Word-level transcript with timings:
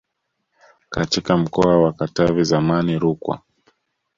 katika 0.89 1.37
mkoa 1.37 1.77
wa 1.83 1.93
Katavi 1.93 2.43
zamani 2.43 2.99
Rukwa 2.99 3.41